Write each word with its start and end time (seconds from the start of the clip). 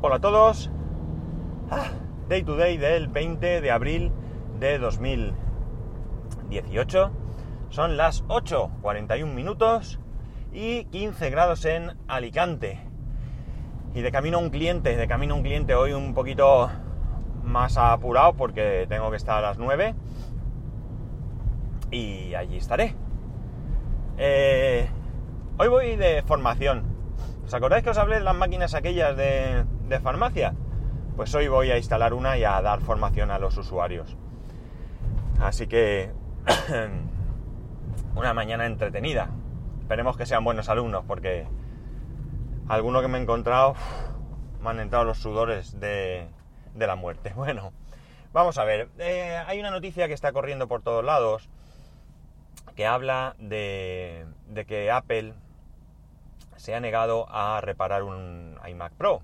Hola 0.00 0.14
a 0.14 0.20
todos. 0.20 0.70
Ah, 1.72 1.88
day 2.28 2.44
to 2.44 2.56
day 2.56 2.76
del 2.76 3.08
20 3.08 3.60
de 3.60 3.70
abril 3.72 4.12
de 4.60 4.78
2018. 4.78 7.10
Son 7.70 7.96
las 7.96 8.24
8.41 8.28 9.34
minutos 9.34 9.98
y 10.52 10.84
15 10.84 11.30
grados 11.30 11.64
en 11.64 11.96
Alicante. 12.06 12.78
Y 13.92 14.02
de 14.02 14.12
camino 14.12 14.38
a 14.38 14.40
un 14.40 14.50
cliente, 14.50 14.96
de 14.96 15.08
camino 15.08 15.34
a 15.34 15.38
un 15.38 15.42
cliente 15.42 15.74
hoy 15.74 15.94
un 15.94 16.14
poquito 16.14 16.70
más 17.42 17.76
apurado 17.76 18.34
porque 18.34 18.86
tengo 18.88 19.10
que 19.10 19.16
estar 19.16 19.38
a 19.38 19.48
las 19.48 19.58
9 19.58 19.96
y 21.90 22.36
allí 22.36 22.56
estaré. 22.56 22.94
Eh, 24.16 24.88
hoy 25.58 25.66
voy 25.66 25.96
de 25.96 26.22
formación. 26.22 26.97
¿Os 27.48 27.54
acordáis 27.54 27.82
que 27.82 27.88
os 27.88 27.96
hablé 27.96 28.16
de 28.16 28.24
las 28.24 28.36
máquinas 28.36 28.74
aquellas 28.74 29.16
de, 29.16 30.00
farmacia? 30.02 30.52
Pues 31.16 31.34
hoy 31.34 31.48
voy 31.48 31.70
a 31.70 31.78
instalar 31.78 32.12
una 32.12 32.36
y 32.36 32.44
a 32.44 32.60
dar 32.60 32.82
formación 32.82 33.30
a 33.30 33.38
los 33.38 33.56
usuarios. 33.56 34.18
Así 35.40 35.66
que 35.66 36.12
una 38.14 38.34
mañana 38.34 38.66
entretenida. 38.66 39.30
Esperemos 39.80 40.18
que 40.18 40.26
sean 40.26 40.44
buenos 40.44 40.68
alumnos 40.68 41.06
porque 41.08 41.46
alguno 42.68 43.00
que 43.00 43.08
me 43.08 43.16
he 43.16 43.22
encontrado 43.22 43.76
me 44.62 44.68
han 44.68 44.80
entrado 44.80 45.06
los 45.06 45.16
sudores 45.16 45.80
de, 45.80 46.28
la 46.76 46.96
muerte. 46.96 47.32
Bueno, 47.34 47.72
vamos 48.34 48.58
a 48.58 48.64
ver. 48.64 48.90
Eh, 48.98 49.42
hay 49.46 49.58
una 49.58 49.70
noticia 49.70 50.06
que 50.06 50.12
está 50.12 50.32
corriendo 50.32 50.68
por 50.68 50.82
todos 50.82 51.02
lados 51.02 51.48
que 52.76 52.86
habla 52.86 53.36
de 53.38 54.26
que 54.66 54.90
Apple 54.90 55.32
se 56.58 56.74
ha 56.74 56.80
negado 56.80 57.26
a 57.30 57.60
reparar 57.60 58.02
un 58.02 58.56
iMac 58.68 58.92
Pro. 58.92 59.22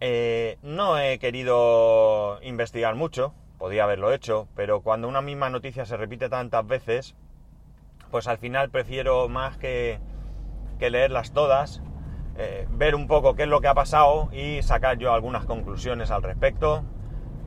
Eh, 0.00 0.58
no 0.62 0.98
he 0.98 1.18
querido 1.18 2.38
investigar 2.42 2.94
mucho, 2.94 3.34
podía 3.58 3.84
haberlo 3.84 4.12
hecho, 4.12 4.46
pero 4.54 4.80
cuando 4.80 5.08
una 5.08 5.22
misma 5.22 5.50
noticia 5.50 5.86
se 5.86 5.96
repite 5.96 6.28
tantas 6.28 6.66
veces, 6.66 7.14
pues 8.10 8.28
al 8.28 8.38
final 8.38 8.70
prefiero 8.70 9.28
más 9.28 9.56
que, 9.56 9.98
que 10.78 10.90
leerlas 10.90 11.32
todas, 11.32 11.82
eh, 12.36 12.66
ver 12.70 12.94
un 12.94 13.06
poco 13.06 13.34
qué 13.34 13.44
es 13.44 13.48
lo 13.48 13.60
que 13.60 13.68
ha 13.68 13.74
pasado 13.74 14.28
y 14.32 14.62
sacar 14.62 14.98
yo 14.98 15.12
algunas 15.12 15.46
conclusiones 15.46 16.10
al 16.10 16.22
respecto, 16.22 16.84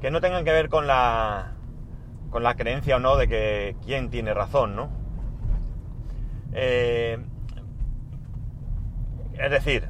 que 0.01 0.11
no 0.11 0.19
tengan 0.19 0.43
que 0.43 0.51
ver 0.51 0.69
con 0.69 0.87
la, 0.87 1.53
con 2.31 2.43
la 2.43 2.55
creencia 2.55 2.97
o 2.97 2.99
no 2.99 3.15
de 3.15 3.27
que 3.27 3.75
quién 3.85 4.09
tiene 4.09 4.33
razón, 4.33 4.75
¿no? 4.75 4.89
Eh, 6.53 7.19
es 9.39 9.51
decir, 9.51 9.89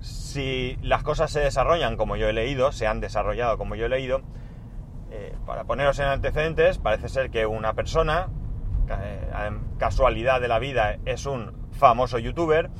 si 0.00 0.78
las 0.82 1.02
cosas 1.02 1.30
se 1.30 1.40
desarrollan 1.40 1.96
como 1.96 2.16
yo 2.16 2.28
he 2.28 2.32
leído, 2.32 2.72
se 2.72 2.86
han 2.86 3.00
desarrollado 3.00 3.58
como 3.58 3.74
yo 3.74 3.86
he 3.86 3.88
leído, 3.88 4.22
eh, 5.10 5.34
para 5.46 5.64
poneros 5.64 5.98
en 5.98 6.06
antecedentes, 6.06 6.78
parece 6.78 7.08
ser 7.08 7.30
que 7.30 7.46
una 7.46 7.72
persona, 7.72 8.28
eh, 8.88 9.50
casualidad 9.78 10.40
de 10.40 10.48
la 10.48 10.58
vida, 10.58 10.98
es 11.06 11.26
un 11.26 11.68
famoso 11.72 12.18
youtuber, 12.18 12.70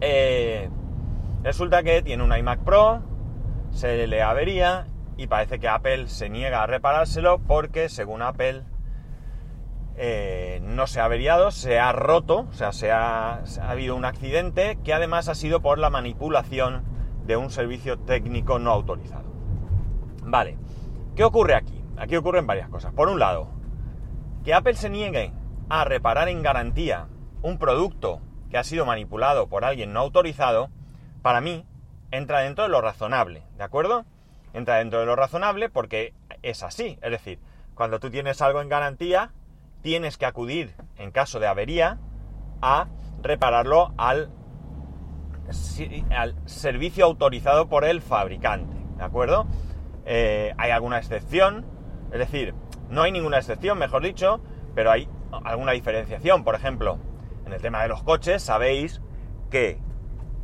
eh, 0.00 0.68
resulta 1.42 1.82
que 1.82 2.02
tiene 2.02 2.22
un 2.22 2.36
iMac 2.36 2.60
Pro, 2.60 3.02
se 3.70 4.06
le 4.06 4.22
avería 4.22 4.86
y 5.16 5.28
parece 5.28 5.58
que 5.58 5.68
Apple 5.68 6.08
se 6.08 6.28
niega 6.28 6.62
a 6.62 6.66
reparárselo 6.66 7.38
porque, 7.38 7.88
según 7.88 8.22
Apple, 8.22 8.64
eh, 9.96 10.60
no 10.62 10.86
se 10.86 11.00
ha 11.00 11.04
averiado, 11.04 11.50
se 11.50 11.78
ha 11.78 11.92
roto, 11.92 12.46
o 12.50 12.52
sea, 12.52 12.72
se 12.72 12.90
ha, 12.90 13.34
ha, 13.34 13.70
habido 13.70 13.94
un 13.94 14.04
accidente 14.04 14.78
que 14.82 14.94
además 14.94 15.28
ha 15.28 15.34
sido 15.34 15.60
por 15.60 15.78
la 15.78 15.90
manipulación 15.90 16.84
de 17.26 17.36
un 17.36 17.50
servicio 17.50 17.98
técnico 17.98 18.58
no 18.58 18.70
autorizado. 18.70 19.30
Vale, 20.24 20.56
¿qué 21.14 21.24
ocurre 21.24 21.54
aquí? 21.54 21.82
Aquí 21.96 22.16
ocurren 22.16 22.46
varias 22.46 22.68
cosas. 22.68 22.92
Por 22.92 23.08
un 23.08 23.18
lado, 23.18 23.48
que 24.44 24.54
Apple 24.54 24.74
se 24.74 24.90
niegue 24.90 25.32
a 25.68 25.84
reparar 25.84 26.28
en 26.28 26.42
garantía 26.42 27.08
un 27.42 27.58
producto 27.58 28.20
que 28.50 28.58
ha 28.58 28.64
sido 28.64 28.84
manipulado 28.86 29.48
por 29.48 29.64
alguien 29.64 29.92
no 29.92 30.00
autorizado, 30.00 30.70
para 31.22 31.40
mí 31.40 31.66
entra 32.10 32.40
dentro 32.40 32.64
de 32.64 32.70
lo 32.70 32.80
razonable, 32.80 33.44
¿de 33.56 33.64
acuerdo? 33.64 34.04
Entra 34.52 34.76
dentro 34.76 35.00
de 35.00 35.06
lo 35.06 35.16
razonable 35.16 35.68
porque 35.68 36.14
es 36.42 36.62
así, 36.62 36.98
es 37.02 37.10
decir, 37.10 37.38
cuando 37.74 38.00
tú 38.00 38.10
tienes 38.10 38.42
algo 38.42 38.60
en 38.60 38.68
garantía, 38.68 39.32
tienes 39.82 40.16
que 40.16 40.26
acudir, 40.26 40.74
en 40.96 41.10
caso 41.10 41.40
de 41.40 41.46
avería, 41.46 41.98
a 42.62 42.88
repararlo 43.22 43.92
al, 43.98 44.30
servicio 46.46 47.04
autorizado 47.04 47.68
por 47.68 47.84
el 47.84 48.00
fabricante, 48.00 48.76
¿de 48.96 49.04
acuerdo? 49.04 49.46
Eh, 50.06 50.54
hay 50.56 50.70
alguna 50.70 50.98
excepción, 50.98 51.66
es 52.12 52.18
decir, 52.18 52.54
no 52.88 53.02
hay 53.02 53.12
ninguna 53.12 53.38
excepción, 53.38 53.78
mejor 53.78 54.02
dicho, 54.02 54.40
pero 54.74 54.90
hay 54.90 55.08
alguna 55.44 55.72
diferenciación. 55.72 56.44
Por 56.44 56.54
ejemplo, 56.54 56.98
en 57.44 57.52
el 57.52 57.60
tema 57.60 57.82
de 57.82 57.88
los 57.88 58.02
coches, 58.02 58.42
sabéis 58.42 59.00
que 59.50 59.78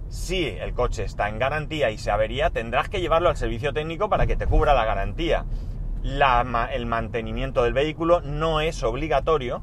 si 0.09 0.47
el 0.47 0.75
coche 0.75 1.05
está 1.05 1.29
en 1.29 1.39
garantía 1.39 1.91
y 1.91 1.99
se 1.99 2.11
avería, 2.11 2.51
tendrás 2.51 2.89
que 2.89 3.01
llevarlo 3.01 3.29
al 3.29 3.37
servicio 3.37 3.73
técnico 3.73 4.09
para 4.09 4.27
que 4.27 4.37
te 4.37 4.47
cubra 4.47 4.75
la 4.75 4.85
garantía 4.85 5.45
la, 6.03 6.69
el 6.73 6.87
mantenimiento 6.87 7.63
del 7.63 7.73
vehículo 7.73 8.21
no 8.21 8.61
es 8.61 8.83
obligatorio 8.83 9.63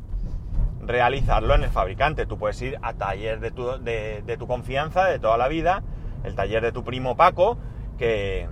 realizarlo 0.81 1.55
en 1.55 1.63
el 1.63 1.69
fabricante. 1.69 2.25
Tú 2.25 2.37
puedes 2.37 2.61
ir 2.61 2.77
a 2.81 2.93
taller 2.93 3.39
de 3.39 3.51
tu, 3.51 3.67
de, 3.81 4.35
tu 4.37 4.47
confianza 4.47 5.05
de 5.05 5.19
toda 5.19 5.37
la 5.37 5.47
vida, 5.47 5.83
el 6.23 6.35
taller 6.35 6.61
de 6.61 6.71
tu 6.71 6.83
primo 6.83 7.15
Paco, 7.15 7.57
que, 7.97 8.47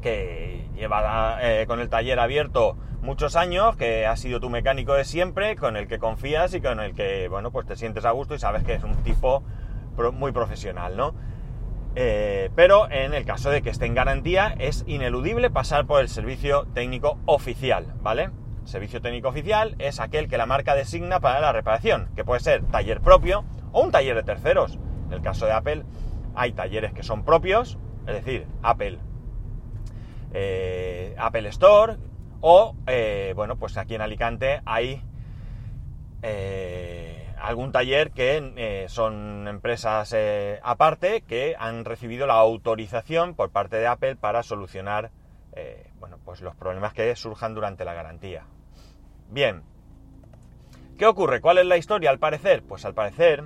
que 0.00 0.68
lleva 0.74 1.38
eh, 1.40 1.66
con 1.66 1.80
el 1.80 1.88
taller 1.88 2.18
abierto 2.18 2.76
muchos 3.02 3.36
años, 3.36 3.76
que 3.76 4.06
ha 4.06 4.16
sido 4.16 4.40
tu 4.40 4.50
mecánico 4.50 4.92
de 4.94 5.04
siempre, 5.04 5.56
con 5.56 5.76
el 5.76 5.88
que 5.88 5.98
confías 5.98 6.52
y 6.54 6.60
con 6.60 6.80
el 6.80 6.94
que, 6.94 7.28
bueno, 7.28 7.50
pues 7.50 7.66
te 7.66 7.76
sientes 7.76 8.04
a 8.04 8.10
gusto 8.10 8.34
y 8.34 8.38
sabes 8.38 8.62
que 8.64 8.74
es 8.74 8.84
un 8.84 8.96
tipo 9.02 9.42
muy 10.12 10.32
profesional, 10.32 10.96
¿no? 10.96 11.14
Eh, 11.96 12.50
pero 12.54 12.90
en 12.90 13.14
el 13.14 13.24
caso 13.24 13.50
de 13.50 13.62
que 13.62 13.70
esté 13.70 13.86
en 13.86 13.94
garantía 13.94 14.54
es 14.58 14.84
ineludible 14.86 15.50
pasar 15.50 15.86
por 15.86 16.00
el 16.00 16.08
servicio 16.08 16.66
técnico 16.72 17.18
oficial, 17.26 17.94
¿vale? 18.00 18.30
Servicio 18.64 19.00
técnico 19.00 19.28
oficial 19.28 19.74
es 19.78 19.98
aquel 19.98 20.28
que 20.28 20.38
la 20.38 20.46
marca 20.46 20.74
designa 20.74 21.18
para 21.18 21.40
la 21.40 21.52
reparación, 21.52 22.08
que 22.14 22.24
puede 22.24 22.40
ser 22.40 22.64
taller 22.66 23.00
propio 23.00 23.44
o 23.72 23.82
un 23.82 23.90
taller 23.90 24.14
de 24.14 24.22
terceros. 24.22 24.78
En 25.06 25.14
el 25.14 25.22
caso 25.22 25.46
de 25.46 25.52
Apple 25.52 25.84
hay 26.36 26.52
talleres 26.52 26.92
que 26.92 27.02
son 27.02 27.24
propios, 27.24 27.78
es 28.06 28.14
decir, 28.14 28.46
Apple, 28.62 28.98
eh, 30.32 31.16
Apple 31.18 31.48
Store 31.48 31.96
o, 32.40 32.76
eh, 32.86 33.32
bueno, 33.34 33.56
pues 33.56 33.76
aquí 33.76 33.96
en 33.96 34.02
Alicante 34.02 34.60
hay 34.64 35.02
algún 37.40 37.72
taller 37.72 38.10
que 38.12 38.52
eh, 38.56 38.86
son 38.88 39.48
empresas 39.48 40.12
eh, 40.12 40.60
aparte 40.62 41.22
que 41.22 41.56
han 41.58 41.84
recibido 41.84 42.26
la 42.26 42.34
autorización 42.34 43.34
por 43.34 43.50
parte 43.50 43.76
de 43.76 43.86
Apple 43.86 44.16
para 44.16 44.42
solucionar 44.42 45.10
eh, 45.52 45.90
bueno, 45.98 46.18
pues 46.24 46.42
los 46.42 46.54
problemas 46.54 46.92
que 46.92 47.14
surjan 47.16 47.54
durante 47.54 47.84
la 47.84 47.94
garantía. 47.94 48.44
Bien, 49.28 49.62
¿qué 50.98 51.06
ocurre? 51.06 51.40
¿Cuál 51.40 51.58
es 51.58 51.66
la 51.66 51.76
historia 51.76 52.10
al 52.10 52.18
parecer? 52.18 52.62
Pues 52.62 52.84
al 52.84 52.94
parecer, 52.94 53.44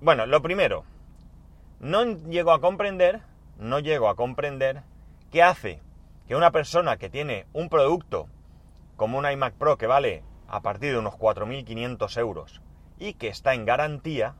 bueno, 0.00 0.26
lo 0.26 0.42
primero, 0.42 0.84
no 1.80 2.04
llego 2.04 2.52
a 2.52 2.60
comprender, 2.60 3.20
no 3.58 3.78
llego 3.78 4.08
a 4.08 4.16
comprender 4.16 4.82
qué 5.30 5.42
hace 5.42 5.80
que 6.26 6.36
una 6.36 6.50
persona 6.50 6.96
que 6.96 7.08
tiene 7.08 7.46
un 7.52 7.68
producto 7.68 8.28
como 8.96 9.18
un 9.18 9.30
iMac 9.30 9.54
Pro 9.54 9.78
que 9.78 9.86
vale 9.86 10.22
a 10.48 10.60
partir 10.60 10.92
de 10.92 10.98
unos 10.98 11.14
4.500 11.14 12.18
euros 12.18 12.60
y 13.00 13.14
que 13.14 13.28
está 13.28 13.54
en 13.54 13.64
garantía, 13.64 14.36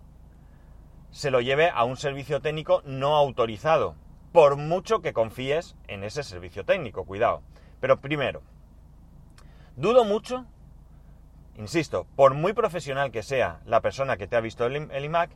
se 1.10 1.32
lo 1.32 1.40
lleve 1.40 1.70
a 1.70 1.82
un 1.82 1.96
servicio 1.96 2.40
técnico 2.40 2.82
no 2.84 3.16
autorizado, 3.16 3.96
por 4.32 4.56
mucho 4.56 5.00
que 5.00 5.12
confíes 5.12 5.76
en 5.88 6.04
ese 6.04 6.22
servicio 6.22 6.64
técnico, 6.64 7.04
cuidado. 7.04 7.42
Pero 7.80 8.00
primero, 8.00 8.42
dudo 9.74 10.04
mucho, 10.04 10.46
insisto, 11.56 12.06
por 12.14 12.34
muy 12.34 12.52
profesional 12.52 13.10
que 13.10 13.24
sea 13.24 13.60
la 13.64 13.80
persona 13.80 14.16
que 14.16 14.28
te 14.28 14.36
ha 14.36 14.40
visto 14.40 14.66
el, 14.66 15.04
iMac, 15.04 15.30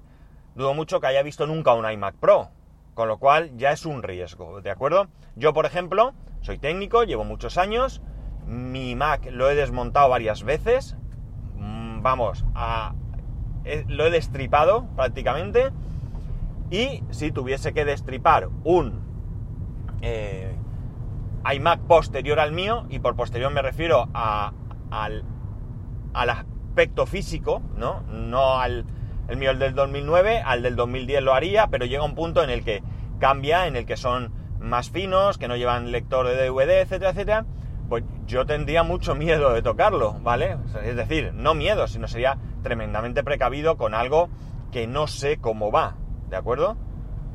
dudo 0.55 0.75
mucho 0.75 1.01
que 1.01 1.09
haya 1.09 1.23
visto 1.23 1.47
nunca 1.47 1.73
un 1.73 1.91
iMac 1.91 2.15
Pro, 2.17 2.51
con 2.95 3.09
lo 3.09 3.19
cual 3.19 3.57
ya 3.57 3.73
es 3.73 3.85
un 3.85 4.05
riesgo, 4.05 4.61
¿de 4.61 4.71
acuerdo? 4.71 5.09
Yo, 5.35 5.53
por 5.53 5.67
ejemplo, 5.67 6.13
soy 6.43 6.59
técnico, 6.59 7.03
llevo 7.03 7.25
muchos 7.25 7.59
años, 7.59 8.01
mi 8.47 8.95
Mac 8.95 9.27
lo 9.31 9.51
he 9.51 9.55
desmontado 9.55 10.11
varias 10.11 10.45
veces, 10.45 10.97
vamos, 11.57 12.45
a, 12.55 12.95
lo 13.89 14.07
he 14.07 14.11
destripado 14.11 14.87
prácticamente. 14.97 15.71
Y 16.71 17.03
si 17.11 17.31
tuviese 17.31 17.73
que 17.73 17.85
destripar 17.85 18.49
un 18.65 19.01
eh, 20.01 20.55
iMac 21.53 21.81
posterior 21.81 22.41
al 22.41 22.53
mío, 22.53 22.87
y 22.89 22.99
por 22.99 23.17
posterior 23.17 23.53
me 23.53 23.63
refiero 23.63 24.09
al, 24.15 25.25
al, 26.13 26.31
aspecto 26.31 27.07
físico, 27.07 27.63
¿no? 27.77 28.03
No 28.11 28.59
al, 28.59 28.87
el 29.29 29.37
mío 29.37 29.51
el 29.51 29.59
del 29.59 29.75
2009, 29.75 30.43
al 30.45 30.63
del 30.63 30.77
2010 30.77 31.23
lo 31.23 31.35
haría, 31.35 31.69
pero 31.69 31.85
llega 31.85 32.03
un 32.03 32.15
punto 32.15 32.43
en 32.43 32.51
el 32.51 32.65
que 32.65 32.83
cambia, 33.19 33.67
en 33.67 33.77
el 33.77 33.87
que 33.87 33.97
son 33.97 34.33
más 34.59 34.91
finos, 34.91 35.39
que 35.39 35.49
no 35.49 35.57
llevan 35.57 35.93
lector 35.93 36.27
de 36.27 36.49
DVD, 36.49 36.81
etcétera, 36.81 37.11
etcétera, 37.11 37.45
pues 37.89 38.05
yo 38.27 38.47
tendría 38.47 38.83
mucho 38.83 39.15
miedo 39.15 39.53
de 39.53 39.63
tocarlo, 39.63 40.15
¿vale? 40.21 40.57
Es 40.83 40.97
decir, 40.97 41.33
no 41.35 41.55
miedo, 41.55 41.87
sino 41.87 42.09
sería 42.09 42.39
tremendamente 42.63 43.23
precavido 43.23 43.77
con 43.77 43.95
algo 43.95 44.29
que 44.73 44.87
no 44.87 45.07
sé 45.07 45.39
cómo 45.39 45.71
va, 45.71 45.97
¿de 46.29 46.37
acuerdo? 46.37 46.77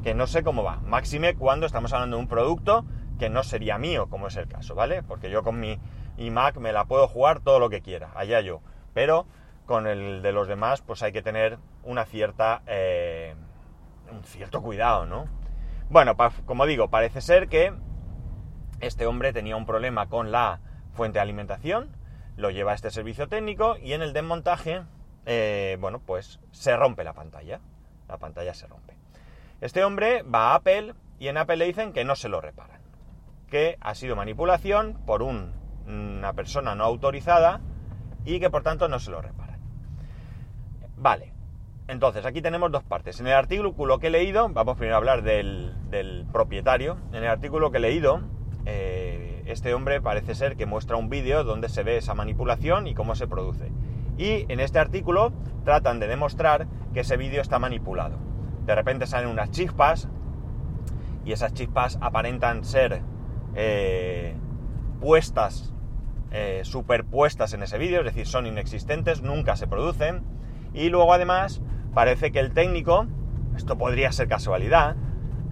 Que 0.04 0.14
no 0.14 0.28
sé 0.28 0.44
cómo 0.44 0.64
va. 0.64 0.78
Máxime 0.78 1.36
cuando 1.36 1.66
estamos 1.66 1.94
hablando 1.94 2.18
de 2.18 2.24
un 2.24 2.30
producto 2.30 2.86
que 3.20 3.30
no 3.30 3.44
sería 3.44 3.78
mío, 3.78 4.08
como 4.10 4.28
es 4.28 4.38
el 4.38 4.48
caso, 4.48 4.76
¿vale? 4.76 5.04
Porque 5.04 5.30
yo 5.30 5.44
con 5.44 5.60
mi 5.60 5.80
iMac 6.18 6.58
me 6.58 6.74
la 6.74 6.86
puedo 6.86 7.08
jugar 7.08 7.42
todo 7.42 7.60
lo 7.60 7.70
que 7.70 7.82
quiera, 7.82 8.12
allá 8.16 8.42
yo. 8.42 8.62
Pero 8.94 9.28
con 9.66 9.88
el 9.88 10.22
de 10.22 10.32
los 10.32 10.48
demás, 10.48 10.82
pues 10.82 11.04
hay 11.04 11.12
que 11.12 11.22
tener 11.22 11.60
una 11.84 12.06
cierta. 12.06 12.62
Eh, 12.66 13.36
un 14.12 14.24
cierto 14.24 14.62
cuidado, 14.62 15.06
¿no? 15.06 15.26
Bueno, 15.90 16.16
como 16.46 16.66
digo, 16.66 16.90
parece 16.90 17.22
ser 17.22 17.48
que 17.48 17.74
este 18.80 19.06
hombre 19.06 19.34
tenía 19.34 19.56
un 19.56 19.66
problema 19.66 20.08
con 20.08 20.32
la 20.32 20.60
fuente 20.94 21.20
de 21.20 21.22
alimentación, 21.22 21.90
lo 22.36 22.50
lleva 22.50 22.72
a 22.72 22.76
este 22.76 22.92
servicio 22.92 23.28
técnico 23.28 23.78
y 23.78 23.94
en 23.94 24.02
el 24.02 24.14
desmontaje, 24.14 24.84
eh, 25.26 25.78
bueno, 25.80 26.00
pues 26.00 26.40
se 26.52 26.76
rompe 26.76 27.04
la 27.04 27.14
pantalla. 27.14 27.60
La 28.08 28.18
pantalla 28.18 28.54
se 28.54 28.66
rompe. 28.66 28.96
Este 29.62 29.84
hombre 29.84 30.24
va 30.24 30.52
a 30.52 30.56
Apple 30.56 30.94
y 31.20 31.28
en 31.28 31.38
Apple 31.38 31.58
le 31.58 31.66
dicen 31.66 31.94
que 31.94 32.06
no 32.06 32.16
se 32.16 32.30
lo 32.30 32.42
reparan. 32.42 32.82
Que 33.50 33.78
ha 33.82 33.94
sido 33.94 34.16
manipulación 34.16 35.00
por 35.06 35.22
una 35.22 36.34
persona 36.34 36.76
no 36.76 36.86
autorizada 36.86 37.62
y 38.26 38.40
que 38.40 38.50
por 38.50 38.64
tanto 38.64 38.88
no 38.88 39.00
se 39.00 39.12
lo 39.12 39.22
reparan. 39.22 39.60
Vale, 40.96 41.34
entonces 41.88 42.26
aquí 42.26 42.42
tenemos 42.42 42.72
dos 42.72 42.84
partes. 42.84 43.20
En 43.20 43.28
el 43.28 43.34
artículo 43.34 44.00
que 44.00 44.08
he 44.08 44.12
leído, 44.12 44.50
vamos 44.50 44.78
primero 44.78 44.96
a 44.96 44.98
hablar 44.98 45.24
del, 45.24 45.76
del 45.90 46.26
propietario. 46.32 46.98
En 47.12 47.24
el 47.24 47.28
artículo 47.28 47.72
que 47.72 47.78
he 47.78 47.82
leído, 47.82 48.22
eh, 48.72 49.42
este 49.48 49.74
hombre 49.74 50.00
parece 50.00 50.36
ser 50.36 50.56
que 50.56 50.68
muestra 50.68 50.96
un 50.96 51.10
vídeo 51.10 51.44
donde 51.44 51.70
se 51.70 51.82
ve 51.82 51.98
esa 51.98 52.14
manipulación 52.14 52.86
y 52.86 52.94
cómo 52.94 53.16
se 53.16 53.28
produce. 53.28 53.72
Y 54.18 54.46
en 54.48 54.60
este 54.60 54.78
artículo 54.78 55.34
tratan 55.66 56.00
de 56.00 56.08
demostrar 56.08 56.68
que 56.94 57.00
ese 57.00 57.18
vídeo 57.18 57.42
está 57.42 57.58
manipulado. 57.58 58.18
De 58.68 58.76
repente 58.76 59.08
salen 59.08 59.30
unas 59.30 59.50
chispas 59.50 60.08
y 61.26 61.32
esas 61.32 61.54
chispas 61.54 61.98
aparentan 62.00 62.64
ser 62.64 63.02
eh, 63.56 64.36
puestas, 65.02 65.74
eh, 66.32 66.62
superpuestas 66.64 67.54
en 67.54 67.64
ese 67.64 67.80
vídeo, 67.80 68.00
es 68.00 68.06
decir, 68.06 68.28
son 68.28 68.46
inexistentes, 68.46 69.24
nunca 69.24 69.56
se 69.56 69.66
producen. 69.66 70.22
Y 70.74 70.90
luego 70.90 71.12
además 71.12 71.62
parece 71.96 72.32
que 72.32 72.40
el 72.40 72.52
técnico, 72.52 73.08
esto 73.56 73.80
podría 73.80 74.12
ser 74.12 74.28
casualidad, 74.28 74.96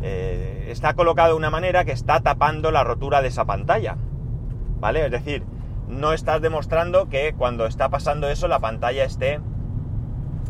eh, 0.01 0.67
está 0.69 0.93
colocado 0.93 1.29
de 1.29 1.37
una 1.37 1.49
manera 1.49 1.85
que 1.85 1.91
está 1.91 2.21
tapando 2.21 2.71
la 2.71 2.83
rotura 2.83 3.21
de 3.21 3.29
esa 3.29 3.45
pantalla. 3.45 3.97
¿Vale? 4.79 5.05
Es 5.05 5.11
decir, 5.11 5.43
no 5.87 6.13
estás 6.13 6.41
demostrando 6.41 7.09
que 7.09 7.33
cuando 7.33 7.65
está 7.65 7.89
pasando 7.89 8.29
eso 8.29 8.47
la 8.47 8.59
pantalla 8.59 9.03
esté 9.03 9.39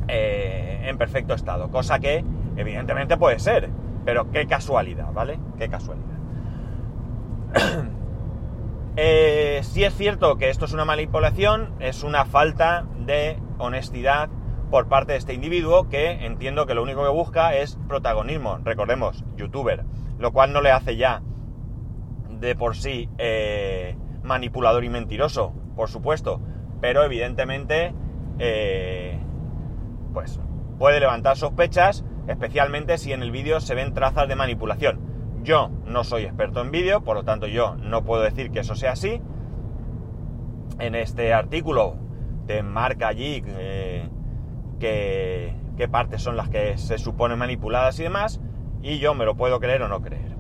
eh, 0.08 0.82
en 0.84 0.98
perfecto 0.98 1.34
estado. 1.34 1.70
Cosa 1.70 2.00
que 2.00 2.24
evidentemente 2.56 3.18
puede 3.18 3.40
ser. 3.40 3.70
Pero 4.06 4.32
qué 4.32 4.48
casualidad, 4.48 5.12
¿vale? 5.14 5.40
Qué 5.58 5.70
casualidad. 5.70 6.18
eh, 8.96 9.60
si 9.64 9.84
es 9.84 9.94
cierto 9.96 10.38
que 10.38 10.50
esto 10.50 10.66
es 10.66 10.74
una 10.74 10.86
manipulación, 10.86 11.74
es 11.80 12.04
una 12.04 12.26
falta 12.26 12.86
de 13.06 13.38
honestidad 13.58 14.30
por 14.70 14.88
parte 14.88 15.14
de 15.14 15.18
este 15.18 15.34
individuo 15.34 15.88
que 15.90 16.26
entiendo 16.26 16.66
que 16.66 16.74
lo 16.74 16.84
único 16.84 17.04
que 17.04 17.10
busca 17.10 17.56
es 17.56 17.78
protagonismo, 17.88 18.60
recordemos, 18.64 19.24
youtuber, 19.38 19.86
lo 20.18 20.32
cual 20.32 20.54
no 20.54 20.62
le 20.62 20.72
hace 20.72 20.98
ya 20.98 21.22
de 22.30 22.56
por 22.56 22.76
sí 22.76 23.10
eh, 23.18 23.96
manipulador 24.24 24.84
y 24.84 24.90
mentiroso, 24.90 25.54
por 25.76 25.90
supuesto, 25.90 26.42
pero 26.82 27.04
evidentemente 27.04 27.94
eh, 28.40 29.20
pues 30.14 30.40
puede 30.78 31.00
levantar 31.00 31.38
sospechas, 31.38 32.06
especialmente 32.28 32.98
si 32.98 33.14
en 33.14 33.24
el 33.24 33.32
vídeo 33.32 33.60
se 33.62 33.76
ven 33.76 33.94
trazas 33.94 34.28
de 34.28 34.36
manipulación. 34.36 35.00
Yo 35.44 35.70
no 35.86 36.04
soy 36.04 36.24
experto 36.24 36.62
en 36.62 36.72
vídeo, 36.72 37.04
por 37.04 37.16
lo 37.16 37.24
tanto 37.24 37.48
yo 37.48 37.76
no 37.76 38.04
puedo 38.04 38.22
decir 38.22 38.52
que 38.52 38.60
eso 38.60 38.76
sea 38.76 38.92
así. 38.92 39.22
En 40.80 40.94
este 40.94 41.34
artículo 41.34 41.96
te 42.46 42.64
marca 42.64 43.08
allí 43.08 43.44
eh, 43.46 44.10
qué, 44.80 45.56
partes 45.92 46.22
son 46.22 46.38
las 46.38 46.50
que 46.50 46.78
se 46.78 46.98
suponen 46.98 47.40
manipuladas 47.40 48.00
y 48.00 48.04
demás, 48.04 48.42
y 48.82 49.00
yo 49.00 49.14
me 49.14 49.26
lo 49.26 49.36
puedo 49.36 49.60
creer 49.60 49.82
o 49.84 49.88
no 49.88 50.02
creer. 50.02 50.36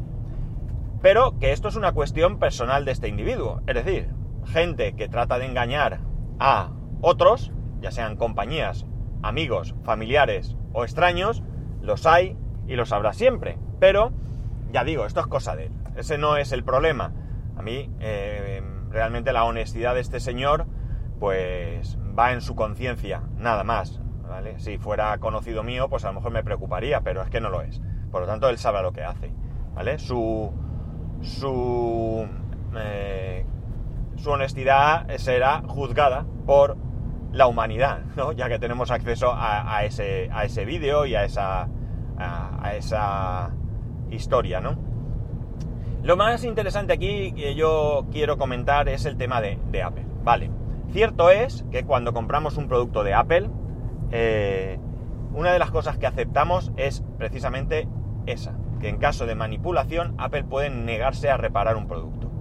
Pero 1.01 1.38
que 1.39 1.51
esto 1.51 1.68
es 1.68 1.75
una 1.75 1.92
cuestión 1.92 2.39
personal 2.39 2.86
de 2.86 2.92
este 2.92 3.07
individuo, 3.07 3.62
es 3.68 3.75
decir, 3.75 4.10
gente 4.45 4.94
que 4.94 5.10
trata 5.10 5.38
de 5.39 5.45
engañar 5.45 6.00
a 6.39 6.72
otros, 7.01 7.51
ya 7.81 7.92
sean 7.92 8.16
compañías, 8.16 8.86
amigos, 9.22 9.75
familiares 9.84 10.56
o 10.74 10.84
extraños, 10.84 11.44
los 11.81 12.06
hay 12.06 12.38
y 12.68 12.75
los 12.75 12.92
habrá 12.92 13.13
siempre. 13.13 13.57
Pero, 13.80 14.12
ya 14.72 14.84
digo, 14.84 15.06
esto 15.06 15.19
es 15.19 15.28
cosa 15.28 15.56
de 15.56 15.68
él. 15.68 15.72
Ese 15.95 16.18
no 16.18 16.38
es 16.38 16.51
el 16.51 16.63
problema. 16.63 17.13
A 17.56 17.62
mí, 17.62 17.89
eh, 18.00 18.62
realmente 18.89 19.34
la 19.34 19.44
honestidad 19.44 19.94
de 19.94 20.01
este 20.01 20.19
señor, 20.19 20.66
pues 21.19 21.98
va 22.18 22.34
en 22.34 22.42
su 22.42 22.56
conciencia, 22.56 23.24
nada 23.38 23.63
más. 23.63 24.01
Si 24.57 24.78
fuera 24.78 25.18
conocido 25.19 25.63
mío, 25.63 25.89
pues 25.89 26.06
a 26.06 26.10
lo 26.10 26.16
mejor 26.16 26.31
me 26.31 26.44
preocuparía, 26.44 27.01
pero 27.01 27.22
es 27.22 27.30
que 27.30 27.42
no 27.42 27.50
lo 27.50 27.62
es. 27.62 27.81
Por 28.12 28.22
lo 28.22 28.28
tanto, 28.28 28.50
él 28.50 28.57
sabe 28.57 28.81
lo 28.81 28.92
que 28.92 29.04
hace. 29.04 29.31
Su, 29.98 30.51
su, 31.22 32.28
eh, 32.75 33.45
su 34.16 34.31
honestidad 34.31 35.07
será 35.18 35.62
juzgada 35.68 36.25
por 36.45 36.78
la 37.31 37.48
humanidad, 37.48 38.00
¿no? 38.16 38.31
Ya 38.31 38.50
que 38.50 38.57
tenemos 38.57 38.89
acceso 38.89 39.31
a, 39.36 39.84
ese, 39.84 40.30
a 40.31 40.45
ese 40.45 40.66
vídeo 40.66 41.06
y 41.06 41.13
a 41.13 41.25
esa, 41.25 41.68
a, 42.18 42.74
esa 42.75 43.51
historia, 44.10 44.62
¿no? 44.62 44.78
Lo 46.04 46.16
más 46.18 46.44
interesante 46.44 46.94
aquí 46.94 47.34
que 47.34 47.54
yo 47.54 48.07
quiero 48.12 48.38
comentar 48.38 48.89
es 48.89 49.06
el 49.06 49.18
tema 49.18 49.42
de, 49.42 49.60
de 49.72 49.84
Apple. 49.84 50.06
Vale, 50.24 50.50
cierto 50.92 51.30
es 51.30 51.66
que 51.72 51.84
cuando 51.84 52.13
compramos 52.13 52.57
un 52.57 52.68
producto 52.68 53.04
de 53.04 53.13
Apple, 53.13 53.50
eh, 54.12 54.80
una 55.33 55.51
de 55.51 55.59
las 55.59 55.71
cosas 55.71 55.98
que 55.98 56.07
aceptamos 56.07 56.71
es 56.77 57.04
precisamente 57.18 57.88
esa, 58.25 58.56
que 58.80 58.89
en 58.89 58.98
caso 58.98 59.25
de 59.25 59.36
manipulación 59.36 60.15
Apple 60.17 60.43
puede 60.43 60.70
negarse 60.70 61.29
a 61.29 61.38
reparar 61.38 61.75
un 61.75 61.88
producto. 61.88 62.32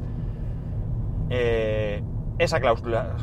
Eh, 1.31 2.03
esa 2.39 2.61
cláusula, 2.61 3.17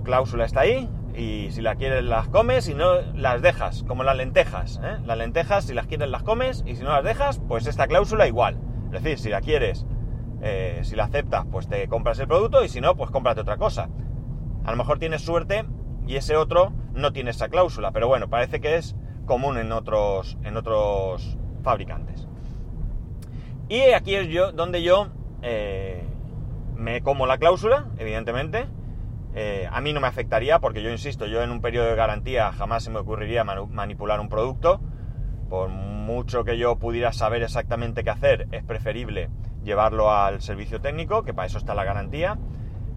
está 0.46 0.62
ahí 0.62 0.90
y 1.16 1.52
si 1.52 1.62
la 1.62 1.76
quieres 1.76 2.04
las 2.04 2.28
comes 2.28 2.68
y 2.68 2.74
no 2.74 3.02
las 3.16 3.42
dejas, 3.42 3.84
como 3.84 4.04
las 4.04 4.18
lentejas. 4.18 4.82
¿eh? 4.84 4.98
Las 5.06 5.18
lentejas 5.18 5.66
si 5.66 5.74
las 5.74 5.88
quieres 5.88 6.10
las 6.10 6.24
comes 6.24 6.64
y 6.66 6.76
si 6.76 6.84
no 6.84 6.90
las 6.90 7.04
dejas, 7.04 7.40
pues 7.48 7.68
esta 7.68 7.88
cláusula 7.88 8.28
igual. 8.28 8.58
Es 8.92 9.04
decir, 9.04 9.20
si 9.20 9.30
la 9.30 9.42
quieres, 9.42 9.86
si 10.82 10.96
la 10.96 11.06
aceptas, 11.06 11.46
pues 11.52 11.68
te 11.68 11.88
compras 11.88 12.20
el 12.20 12.28
producto 12.28 12.64
y 12.64 12.70
si 12.70 12.82
no, 12.82 12.96
pues 12.96 13.10
cómprate 13.10 13.42
otra 13.42 13.58
cosa. 13.58 13.90
A 14.66 14.72
lo 14.72 14.78
mejor 14.78 15.00
tienes 15.00 15.22
suerte 15.22 15.66
y 16.06 16.18
ese 16.18 16.36
otro 16.36 16.74
no 16.94 17.14
tiene 17.14 17.32
esa 17.32 17.50
cláusula, 17.50 17.92
pero 17.92 18.08
bueno, 18.08 18.30
parece 18.30 18.62
que 18.62 18.78
es 18.78 18.96
común 19.26 19.58
en 19.58 19.72
otros, 19.72 20.38
en 20.44 20.58
otros 20.58 21.38
fabricantes. 21.64 22.28
Y 23.70 23.80
aquí 23.94 24.16
es 24.16 24.28
yo, 24.28 24.52
donde 24.52 24.84
yo 24.84 25.08
eh, 25.42 26.04
me 26.76 27.02
como 27.02 27.26
la 27.26 27.38
cláusula, 27.38 27.88
evidentemente. 27.98 28.68
Eh, 29.36 29.68
a 29.72 29.82
mí 29.82 29.94
no 29.94 30.00
me 30.00 30.08
afectaría 30.08 30.60
porque 30.60 30.84
yo 30.84 30.92
insisto, 30.92 31.26
yo 31.26 31.42
en 31.42 31.50
un 31.50 31.60
periodo 31.60 31.88
de 31.88 31.96
garantía 31.96 32.52
jamás 32.52 32.84
se 32.84 32.92
me 32.92 33.00
ocurriría 33.00 33.44
manipular 33.44 34.20
un 34.20 34.30
producto. 34.30 34.80
Por 35.50 35.70
mucho 35.70 36.44
que 36.44 36.58
yo 36.58 36.78
pudiera 36.78 37.14
saber 37.14 37.44
exactamente 37.44 38.04
qué 38.04 38.10
hacer, 38.10 38.48
es 38.52 38.64
preferible 38.64 39.30
llevarlo 39.64 40.12
al 40.12 40.42
servicio 40.42 40.82
técnico, 40.82 41.24
que 41.24 41.34
para 41.34 41.48
eso 41.48 41.58
está 41.58 41.74
la 41.74 41.84
garantía. 41.84 42.38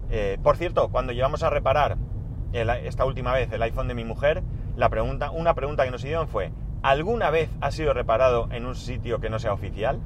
Eh, 0.09 0.37
por 0.41 0.57
cierto, 0.57 0.89
cuando 0.89 1.13
llevamos 1.13 1.43
a 1.43 1.49
reparar 1.49 1.97
esta 2.53 3.05
última 3.05 3.33
vez 3.33 3.51
el 3.51 3.61
iPhone 3.61 3.87
de 3.87 3.93
mi 3.93 4.03
mujer, 4.03 4.43
la 4.75 4.89
pregunta, 4.89 5.31
una 5.31 5.53
pregunta 5.53 5.83
que 5.85 5.91
nos 5.91 6.03
hicieron 6.03 6.27
fue, 6.27 6.51
¿alguna 6.81 7.29
vez 7.29 7.49
ha 7.61 7.71
sido 7.71 7.93
reparado 7.93 8.47
en 8.51 8.65
un 8.65 8.75
sitio 8.75 9.19
que 9.19 9.29
no 9.29 9.39
sea 9.39 9.53
oficial? 9.53 9.99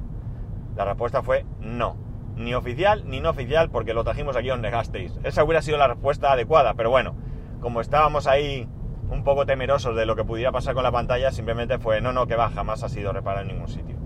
La 0.76 0.84
respuesta 0.84 1.22
fue 1.22 1.44
no, 1.60 1.96
ni 2.36 2.54
oficial 2.54 3.04
ni 3.06 3.20
no 3.20 3.30
oficial 3.30 3.70
porque 3.70 3.94
lo 3.94 4.04
trajimos 4.04 4.36
aquí 4.36 4.48
donde 4.48 4.70
gasteis. 4.70 5.18
Esa 5.22 5.44
hubiera 5.44 5.62
sido 5.62 5.78
la 5.78 5.88
respuesta 5.88 6.32
adecuada, 6.32 6.74
pero 6.74 6.90
bueno, 6.90 7.14
como 7.60 7.80
estábamos 7.80 8.26
ahí 8.26 8.68
un 9.10 9.24
poco 9.24 9.44
temerosos 9.44 9.94
de 9.94 10.06
lo 10.06 10.16
que 10.16 10.24
pudiera 10.24 10.52
pasar 10.52 10.74
con 10.74 10.82
la 10.82 10.92
pantalla, 10.92 11.30
simplemente 11.30 11.78
fue 11.78 12.00
no, 12.00 12.12
no, 12.12 12.26
que 12.26 12.36
va, 12.36 12.50
jamás 12.50 12.82
ha 12.82 12.88
sido 12.88 13.12
reparado 13.12 13.42
en 13.42 13.48
ningún 13.48 13.68
sitio. 13.68 13.96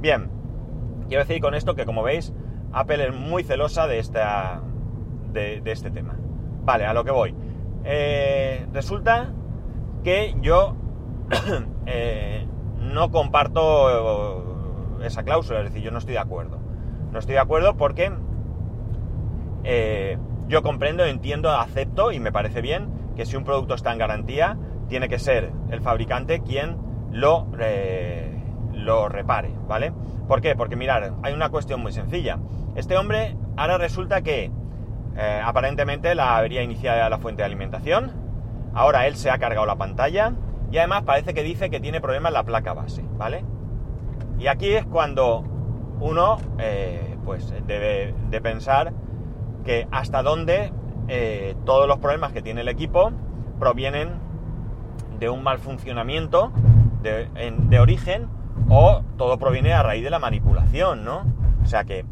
Bien, 0.00 0.30
quiero 1.08 1.24
decir 1.24 1.40
con 1.40 1.54
esto 1.54 1.74
que 1.74 1.84
como 1.84 2.02
veis, 2.02 2.32
Apple 2.72 3.08
es 3.08 3.14
muy 3.14 3.44
celosa 3.44 3.86
de, 3.86 3.98
esta, 3.98 4.62
de 5.32 5.62
este 5.66 5.90
tema. 5.90 6.16
Vale, 6.64 6.86
a 6.86 6.94
lo 6.94 7.04
que 7.04 7.10
voy. 7.10 7.34
Eh, 7.84 8.66
resulta 8.72 9.32
que 10.02 10.34
yo 10.40 10.74
eh, 11.86 12.46
no 12.78 13.10
comparto 13.10 14.98
esa 15.02 15.22
cláusula, 15.22 15.60
es 15.60 15.66
decir, 15.66 15.82
yo 15.82 15.90
no 15.90 15.98
estoy 15.98 16.14
de 16.14 16.20
acuerdo. 16.20 16.58
No 17.12 17.18
estoy 17.18 17.34
de 17.34 17.40
acuerdo 17.40 17.76
porque 17.76 18.10
eh, 19.64 20.18
yo 20.48 20.62
comprendo, 20.62 21.04
entiendo, 21.04 21.50
acepto 21.50 22.12
y 22.12 22.20
me 22.20 22.32
parece 22.32 22.60
bien 22.60 22.90
que 23.16 23.26
si 23.26 23.36
un 23.36 23.44
producto 23.44 23.74
está 23.74 23.92
en 23.92 23.98
garantía, 23.98 24.58
tiene 24.88 25.08
que 25.08 25.18
ser 25.18 25.52
el 25.70 25.80
fabricante 25.80 26.40
quien 26.40 26.78
lo, 27.12 27.46
lo 28.72 29.08
repare, 29.08 29.54
¿vale? 29.68 29.92
¿Por 30.26 30.40
qué? 30.40 30.56
Porque 30.56 30.76
mirar, 30.76 31.14
hay 31.22 31.32
una 31.32 31.50
cuestión 31.50 31.80
muy 31.80 31.92
sencilla. 31.92 32.38
Este 32.74 32.96
hombre 32.96 33.36
ahora 33.56 33.78
resulta 33.78 34.22
que 34.22 34.50
eh, 35.16 35.40
aparentemente 35.44 36.14
la 36.14 36.36
avería 36.36 36.62
inicial 36.62 36.96
era 36.96 37.08
la 37.08 37.18
fuente 37.18 37.42
de 37.42 37.46
alimentación, 37.46 38.12
ahora 38.74 39.06
él 39.06 39.16
se 39.16 39.30
ha 39.30 39.38
cargado 39.38 39.66
la 39.66 39.76
pantalla 39.76 40.32
y 40.70 40.78
además 40.78 41.02
parece 41.02 41.34
que 41.34 41.42
dice 41.42 41.70
que 41.70 41.80
tiene 41.80 42.00
problemas 42.00 42.32
la 42.32 42.42
placa 42.42 42.74
base, 42.74 43.04
¿vale? 43.16 43.44
Y 44.38 44.48
aquí 44.48 44.74
es 44.74 44.84
cuando 44.84 45.44
uno 46.00 46.38
eh, 46.58 47.16
pues 47.24 47.52
debe 47.66 48.14
de 48.30 48.40
pensar 48.40 48.92
que 49.64 49.86
hasta 49.90 50.22
dónde 50.22 50.72
eh, 51.08 51.54
todos 51.64 51.86
los 51.86 51.98
problemas 51.98 52.32
que 52.32 52.42
tiene 52.42 52.62
el 52.62 52.68
equipo 52.68 53.12
provienen 53.58 54.10
de 55.18 55.28
un 55.28 55.42
mal 55.42 55.58
funcionamiento 55.58 56.52
de, 57.02 57.78
origen 57.78 58.28
o 58.68 59.02
todo 59.16 59.38
proviene 59.38 59.74
a 59.74 59.82
raíz 59.82 60.02
de 60.02 60.10
la 60.10 60.18
manipulación, 60.18 61.04
¿no? 61.04 61.24
O 61.62 61.66
sea 61.66 61.84
que 61.84 62.04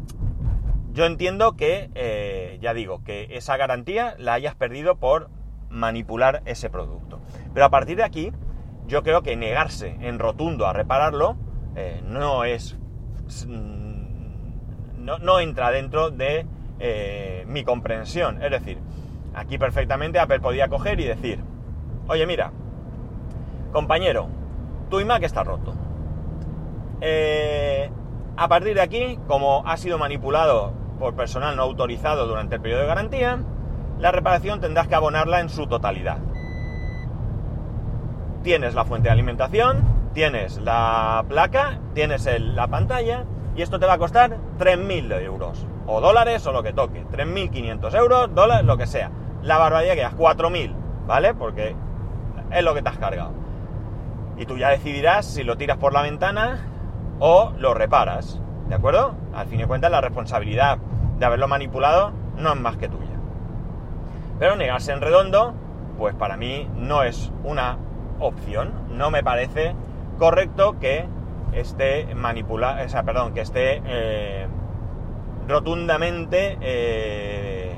yo 0.93 1.05
entiendo 1.05 1.55
que, 1.57 1.89
eh, 1.95 2.59
ya 2.61 2.73
digo, 2.73 3.03
que 3.03 3.27
esa 3.31 3.57
garantía 3.57 4.15
la 4.19 4.33
hayas 4.33 4.53
perdido 4.53 4.97
por 4.97 5.29
manipular 5.69 6.43
ese 6.45 6.69
producto. 6.69 7.19
Pero 7.53 7.65
a 7.65 7.69
partir 7.69 7.97
de 7.97 8.03
aquí, 8.03 8.31
yo 8.85 9.01
creo 9.01 9.23
que 9.23 9.35
negarse 9.35 9.97
en 10.01 10.19
rotundo 10.19 10.67
a 10.67 10.73
repararlo 10.73 11.35
eh, 11.75 12.01
no 12.05 12.43
es... 12.43 12.77
No, 14.97 15.17
no 15.17 15.39
entra 15.39 15.71
dentro 15.71 16.11
de 16.11 16.45
eh, 16.79 17.43
mi 17.47 17.63
comprensión. 17.63 18.41
Es 18.43 18.51
decir, 18.51 18.77
aquí 19.33 19.57
perfectamente 19.57 20.19
Apple 20.19 20.39
podía 20.39 20.67
coger 20.67 20.99
y 20.99 21.05
decir, 21.05 21.39
oye 22.07 22.25
mira, 22.25 22.51
compañero, 23.73 24.29
tu 24.89 24.99
iMac 24.99 25.23
está 25.23 25.43
roto. 25.43 25.73
A 28.35 28.47
partir 28.47 28.75
de 28.75 28.81
aquí, 28.81 29.19
como 29.27 29.63
ha 29.67 29.75
sido 29.75 29.97
manipulado 29.97 30.82
por 30.99 31.15
personal 31.15 31.55
no 31.55 31.63
autorizado 31.63 32.27
durante 32.27 32.55
el 32.55 32.61
periodo 32.61 32.81
de 32.81 32.87
garantía, 32.87 33.39
la 33.99 34.11
reparación 34.11 34.59
tendrás 34.59 34.87
que 34.87 34.95
abonarla 34.95 35.39
en 35.39 35.49
su 35.49 35.67
totalidad. 35.67 36.17
Tienes 38.43 38.75
la 38.75 38.85
fuente 38.85 39.07
de 39.07 39.13
alimentación, 39.13 39.83
tienes 40.13 40.57
la 40.57 41.23
placa, 41.27 41.79
tienes 41.93 42.27
la 42.39 42.67
pantalla 42.67 43.25
y 43.55 43.61
esto 43.61 43.79
te 43.79 43.85
va 43.85 43.93
a 43.93 43.97
costar 43.97 44.37
3.000 44.59 45.21
euros 45.21 45.65
o 45.85 46.01
dólares 46.01 46.45
o 46.47 46.51
lo 46.51 46.63
que 46.63 46.73
toque. 46.73 47.05
3.500 47.05 47.95
euros, 47.95 48.35
dólares, 48.35 48.65
lo 48.65 48.77
que 48.77 48.87
sea. 48.87 49.11
La 49.41 49.57
barbaridad 49.57 49.93
que 49.93 50.03
es 50.03 50.11
4.000, 50.11 50.73
¿vale? 51.05 51.33
Porque 51.33 51.75
es 52.51 52.63
lo 52.63 52.73
que 52.73 52.81
te 52.81 52.89
has 52.89 52.97
cargado. 52.97 53.31
Y 54.37 54.45
tú 54.45 54.57
ya 54.57 54.69
decidirás 54.69 55.25
si 55.25 55.43
lo 55.43 55.57
tiras 55.57 55.77
por 55.77 55.93
la 55.93 56.01
ventana 56.01 56.59
o 57.19 57.53
lo 57.57 57.73
reparas, 57.73 58.41
¿de 58.67 58.75
acuerdo? 58.75 59.15
Al 59.33 59.47
fin 59.47 59.59
y 59.59 59.65
cuentas 59.65 59.91
la 59.91 60.01
responsabilidad 60.01 60.77
de 61.19 61.25
haberlo 61.25 61.47
manipulado 61.47 62.11
no 62.37 62.53
es 62.53 62.59
más 62.59 62.77
que 62.77 62.89
tuya. 62.89 63.19
Pero 64.39 64.55
negarse 64.55 64.91
en 64.91 65.01
redondo, 65.01 65.53
pues 65.97 66.15
para 66.15 66.37
mí 66.37 66.67
no 66.75 67.03
es 67.03 67.31
una 67.43 67.77
opción. 68.19 68.73
No 68.89 69.11
me 69.11 69.23
parece 69.23 69.75
correcto 70.17 70.79
que 70.79 71.07
esté 71.53 72.13
manipulado, 72.15 72.83
o 72.83 72.89
sea, 72.89 73.03
perdón, 73.03 73.33
que 73.33 73.41
esté 73.41 73.81
eh, 73.85 74.47
rotundamente 75.47 76.57
eh, 76.61 77.77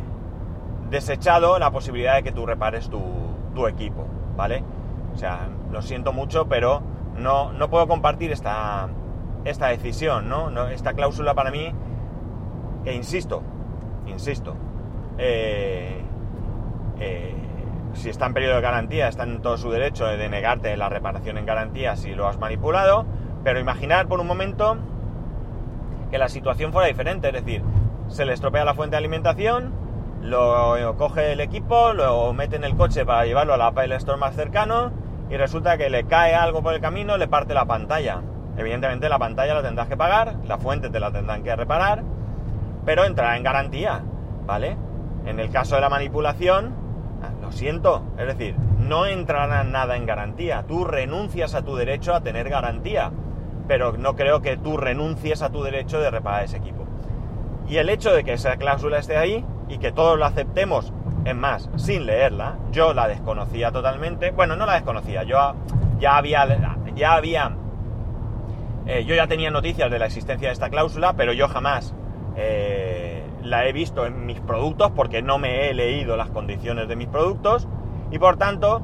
desechado 0.89 1.59
la 1.59 1.71
posibilidad 1.71 2.15
de 2.15 2.23
que 2.23 2.31
tú 2.31 2.45
repares 2.45 2.89
tu, 2.89 3.67
equipo, 3.67 4.05
¿vale? 4.35 4.63
O 5.13 5.17
sea, 5.17 5.47
lo 5.71 5.81
siento 5.81 6.11
mucho, 6.11 6.47
pero 6.47 6.83
no, 7.15 7.53
no 7.53 7.69
puedo 7.69 7.87
compartir 7.87 8.33
esta, 8.33 8.89
esta 9.45 9.67
decisión, 9.67 10.27
¿no? 10.27 10.67
Esta 10.67 10.93
cláusula 10.93 11.33
para 11.33 11.51
mí, 11.51 11.71
que 12.83 12.93
insisto, 12.93 13.43
insisto, 14.07 14.55
eh, 15.17 16.01
eh, 16.99 17.35
si 17.93 18.09
está 18.09 18.25
en 18.25 18.33
periodo 18.33 18.55
de 18.55 18.61
garantía, 18.61 19.07
está 19.07 19.23
en 19.23 19.41
todo 19.41 19.57
su 19.57 19.69
derecho 19.69 20.05
de 20.05 20.27
negarte 20.27 20.75
la 20.75 20.89
reparación 20.89 21.37
en 21.37 21.45
garantía 21.45 21.95
si 21.95 22.13
lo 22.13 22.27
has 22.27 22.37
manipulado, 22.37 23.05
pero 23.43 23.59
imaginar 23.59 24.07
por 24.07 24.19
un 24.19 24.27
momento 24.27 24.77
que 26.11 26.17
la 26.17 26.27
situación 26.27 26.73
fuera 26.73 26.87
diferente, 26.87 27.27
es 27.27 27.33
decir, 27.33 27.63
se 28.07 28.25
le 28.25 28.33
estropea 28.33 28.65
la 28.65 28.73
fuente 28.73 28.95
de 28.95 28.97
alimentación, 28.97 29.73
lo 30.21 30.95
coge 30.97 31.33
el 31.33 31.39
equipo, 31.39 31.93
lo 31.93 32.33
mete 32.33 32.55
en 32.55 32.63
el 32.63 32.75
coche 32.75 33.05
para 33.05 33.25
llevarlo 33.25 33.53
a 33.53 33.57
la 33.57 33.67
Apple 33.67 33.95
Store 33.95 34.19
más 34.19 34.35
cercano 34.35 34.91
y 35.29 35.37
resulta 35.37 35.77
que 35.77 35.89
le 35.89 36.05
cae 36.05 36.35
algo 36.35 36.61
por 36.61 36.73
el 36.73 36.81
camino, 36.81 37.17
le 37.17 37.27
parte 37.27 37.53
la 37.53 37.65
pantalla. 37.65 38.21
Evidentemente 38.57 39.09
la 39.09 39.19
pantalla 39.19 39.55
la 39.55 39.61
tendrás 39.61 39.87
que 39.87 39.97
pagar, 39.97 40.35
la 40.47 40.57
fuente 40.57 40.89
te 40.89 40.99
la 40.99 41.11
tendrán 41.11 41.43
que 41.43 41.55
reparar, 41.55 42.03
pero 42.85 43.03
entrará 43.03 43.37
en 43.37 43.43
garantía, 43.43 44.01
¿vale? 44.45 44.77
En 45.25 45.39
el 45.39 45.49
caso 45.49 45.75
de 45.75 45.81
la 45.81 45.89
manipulación, 45.89 46.73
ah, 47.21 47.31
lo 47.41 47.51
siento, 47.51 48.03
es 48.17 48.27
decir, 48.27 48.55
no 48.79 49.05
entrará 49.05 49.63
nada 49.63 49.95
en 49.95 50.05
garantía, 50.05 50.63
tú 50.67 50.85
renuncias 50.85 51.55
a 51.55 51.63
tu 51.63 51.75
derecho 51.75 52.13
a 52.13 52.21
tener 52.21 52.49
garantía 52.49 53.11
pero 53.67 53.93
no 53.93 54.15
creo 54.15 54.41
que 54.41 54.57
tú 54.57 54.77
renuncies 54.77 55.41
a 55.41 55.49
tu 55.49 55.63
derecho 55.63 55.99
de 55.99 56.11
reparar 56.11 56.43
ese 56.43 56.57
equipo. 56.57 56.85
Y 57.67 57.77
el 57.77 57.89
hecho 57.89 58.13
de 58.13 58.23
que 58.23 58.33
esa 58.33 58.57
cláusula 58.57 58.99
esté 58.99 59.17
ahí 59.17 59.43
y 59.69 59.79
que 59.79 59.91
todos 59.91 60.19
la 60.19 60.27
aceptemos, 60.27 60.93
es 61.23 61.35
más, 61.35 61.69
sin 61.75 62.05
leerla, 62.05 62.57
yo 62.71 62.93
la 62.93 63.07
desconocía 63.07 63.71
totalmente, 63.71 64.31
bueno, 64.31 64.55
no 64.55 64.65
la 64.65 64.73
desconocía, 64.73 65.23
yo 65.23 65.55
ya 65.99 66.17
había, 66.17 66.45
ya 66.95 67.13
había, 67.13 67.51
eh, 68.87 69.03
yo 69.05 69.15
ya 69.15 69.27
tenía 69.27 69.49
noticias 69.49 69.89
de 69.89 69.97
la 69.97 70.05
existencia 70.05 70.49
de 70.49 70.53
esta 70.53 70.69
cláusula, 70.69 71.13
pero 71.13 71.33
yo 71.33 71.47
jamás 71.47 71.95
eh, 72.35 73.23
la 73.41 73.65
he 73.67 73.73
visto 73.73 74.05
en 74.05 74.25
mis 74.25 74.39
productos 74.39 74.91
porque 74.91 75.21
no 75.21 75.39
me 75.39 75.69
he 75.69 75.73
leído 75.73 76.15
las 76.17 76.29
condiciones 76.29 76.87
de 76.87 76.95
mis 76.95 77.07
productos 77.07 77.67
y 78.11 78.19
por 78.19 78.37
tanto 78.37 78.83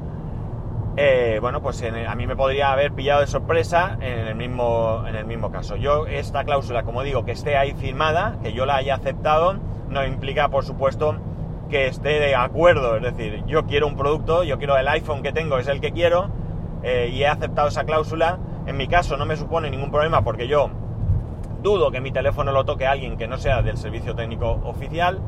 eh, 0.96 1.38
bueno, 1.40 1.62
pues 1.62 1.82
a 1.82 2.14
mí 2.16 2.26
me 2.26 2.36
podría 2.36 2.72
haber 2.72 2.92
pillado 2.92 3.20
de 3.20 3.26
sorpresa 3.26 3.96
en 4.00 4.26
el, 4.26 4.34
mismo, 4.34 5.04
en 5.06 5.14
el 5.14 5.24
mismo 5.24 5.50
caso. 5.50 5.76
Yo, 5.76 6.06
esta 6.06 6.44
cláusula, 6.44 6.82
como 6.82 7.02
digo, 7.02 7.24
que 7.24 7.32
esté 7.32 7.56
ahí 7.56 7.72
firmada, 7.72 8.36
que 8.42 8.52
yo 8.52 8.66
la 8.66 8.76
haya 8.76 8.96
aceptado, 8.96 9.54
no 9.88 10.04
implica, 10.04 10.48
por 10.48 10.64
supuesto, 10.66 11.16
que 11.70 11.86
esté 11.86 12.20
de 12.20 12.34
acuerdo. 12.34 12.96
Es 12.96 13.02
decir, 13.02 13.42
yo 13.46 13.64
quiero 13.64 13.86
un 13.86 13.96
producto, 13.96 14.44
yo 14.44 14.58
quiero 14.58 14.76
el 14.76 14.86
iPhone 14.86 15.22
que 15.22 15.32
tengo, 15.32 15.56
es 15.56 15.68
el 15.68 15.80
que 15.80 15.92
quiero, 15.92 16.28
y 16.84 17.22
he 17.22 17.26
aceptado 17.26 17.68
esa 17.68 17.84
cláusula. 17.84 18.38
En 18.66 18.76
mi 18.76 18.86
caso 18.86 19.16
no 19.16 19.26
me 19.26 19.36
supone 19.36 19.70
ningún 19.70 19.90
problema 19.90 20.22
porque 20.22 20.46
yo 20.46 20.70
dudo 21.62 21.90
que 21.90 22.00
mi 22.00 22.12
teléfono 22.12 22.52
lo 22.52 22.64
toque 22.64 22.86
alguien 22.86 23.16
que 23.16 23.28
no 23.28 23.38
sea 23.38 23.62
del 23.62 23.76
servicio 23.76 24.14
técnico 24.14 24.60
oficial, 24.64 25.20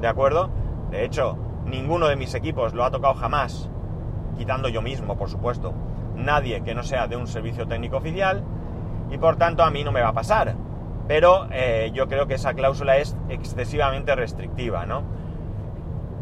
¿de 0.00 0.08
acuerdo? 0.08 0.50
De 0.90 1.04
hecho, 1.04 1.36
ninguno 1.66 2.08
de 2.08 2.16
mis 2.16 2.34
equipos 2.34 2.74
lo 2.74 2.84
ha 2.84 2.90
tocado 2.90 3.14
jamás 3.14 3.70
quitando 4.38 4.68
yo 4.68 4.80
mismo, 4.80 5.16
por 5.16 5.28
supuesto, 5.28 5.74
nadie 6.14 6.62
que 6.62 6.74
no 6.74 6.82
sea 6.82 7.08
de 7.08 7.16
un 7.16 7.26
servicio 7.26 7.66
técnico 7.66 7.96
oficial 7.96 8.44
y 9.10 9.18
por 9.18 9.36
tanto 9.36 9.64
a 9.64 9.70
mí 9.70 9.84
no 9.84 9.92
me 9.92 10.00
va 10.00 10.08
a 10.08 10.12
pasar. 10.14 10.54
Pero 11.06 11.48
eh, 11.50 11.90
yo 11.92 12.06
creo 12.06 12.26
que 12.26 12.34
esa 12.34 12.54
cláusula 12.54 12.98
es 12.98 13.16
excesivamente 13.28 14.14
restrictiva, 14.14 14.86
¿no? 14.86 15.02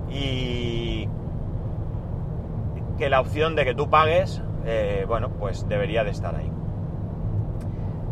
Y 0.08 1.08
que 2.96 3.10
la 3.10 3.20
opción 3.20 3.56
de 3.56 3.64
que 3.64 3.74
tú 3.74 3.90
pagues, 3.90 4.42
eh, 4.66 5.04
bueno, 5.06 5.30
pues 5.30 5.66
debería 5.68 6.04
de 6.04 6.10
estar 6.10 6.34
ahí. 6.34 6.50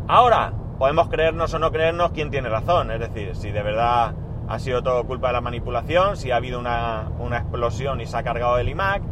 Ahora, 0.06 0.52
podemos 0.78 1.08
creernos 1.08 1.52
o 1.54 1.58
no 1.58 1.70
creernos 1.70 2.12
quién 2.12 2.30
tiene 2.30 2.48
razón, 2.48 2.90
es 2.90 3.00
decir, 3.00 3.34
si 3.36 3.50
de 3.50 3.62
verdad 3.62 4.14
ha 4.48 4.58
sido 4.58 4.82
todo 4.82 5.04
culpa 5.04 5.28
de 5.28 5.34
la 5.34 5.40
manipulación, 5.40 6.16
si 6.16 6.30
ha 6.30 6.36
habido 6.36 6.58
una, 6.58 7.10
una 7.18 7.38
explosión 7.38 8.00
y 8.00 8.06
se 8.06 8.16
ha 8.16 8.22
cargado 8.22 8.58
el 8.58 8.68
iMac, 8.68 9.02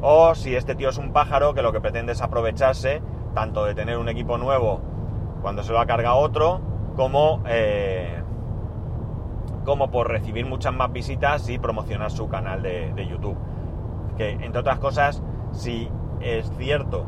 o 0.00 0.34
si 0.34 0.56
este 0.56 0.74
tío 0.74 0.88
es 0.88 0.98
un 0.98 1.12
pájaro 1.12 1.54
que 1.54 1.62
lo 1.62 1.72
que 1.72 1.80
pretende 1.80 2.12
es 2.12 2.22
aprovecharse 2.22 3.00
tanto 3.34 3.64
de 3.64 3.74
tener 3.74 3.98
un 3.98 4.08
equipo 4.08 4.36
nuevo 4.36 4.80
cuando 5.40 5.62
se 5.62 5.72
lo 5.72 5.80
ha 5.80 5.86
cargado 5.86 6.18
otro, 6.18 6.60
como, 6.96 7.42
eh, 7.46 8.22
como 9.64 9.90
por 9.90 10.08
recibir 10.08 10.46
muchas 10.46 10.72
más 10.72 10.92
visitas 10.92 11.48
y 11.48 11.58
promocionar 11.58 12.10
su 12.10 12.28
canal 12.28 12.62
de, 12.62 13.06
YouTube. 13.08 13.36
Que, 14.16 14.30
entre 14.30 14.60
otras 14.60 14.78
cosas, 14.78 15.22
si 15.52 15.88
es 16.22 16.50
cierto 16.56 17.06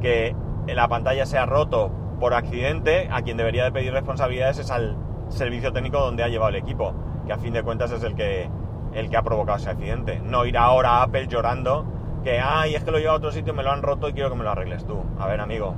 que 0.00 0.34
la 0.66 0.88
pantalla 0.88 1.26
se 1.26 1.38
ha 1.38 1.46
roto 1.46 1.90
por 2.18 2.34
accidente, 2.34 3.08
a 3.10 3.22
quien 3.22 3.36
debería 3.36 3.64
de 3.64 3.72
pedir 3.72 3.92
responsabilidades 3.92 4.58
es 4.58 4.70
al 4.70 4.96
servicio 5.28 5.72
técnico 5.72 5.98
donde 6.00 6.22
ha 6.22 6.28
llevado 6.28 6.50
el 6.50 6.56
equipo, 6.56 6.94
que 7.26 7.32
a 7.32 7.38
fin 7.38 7.52
de 7.52 7.62
cuentas 7.62 7.92
es 7.92 8.02
el 8.02 8.14
que, 8.14 8.48
el 8.92 9.08
que 9.08 9.16
ha 9.16 9.22
provocado 9.22 9.58
ese 9.58 9.70
accidente. 9.70 10.20
No 10.20 10.44
ir 10.44 10.58
ahora 10.58 10.98
a 10.98 11.02
Apple 11.04 11.26
llorando 11.28 11.86
que, 12.22 12.38
ay, 12.38 12.74
es 12.74 12.84
que 12.84 12.90
lo 12.90 12.98
llevo 12.98 13.12
a 13.12 13.16
otro 13.16 13.32
sitio, 13.32 13.54
me 13.54 13.62
lo 13.62 13.70
han 13.70 13.82
roto 13.82 14.08
y 14.08 14.12
quiero 14.12 14.30
que 14.30 14.36
me 14.36 14.44
lo 14.44 14.50
arregles 14.50 14.84
tú. 14.84 15.02
A 15.18 15.26
ver, 15.26 15.40
amigo, 15.40 15.74